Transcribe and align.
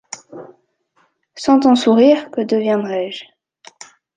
Sans 1.35 1.59
ton 1.59 1.75
sourire, 1.75 2.31
que 2.31 2.41
deviendrais-je? 2.41 3.25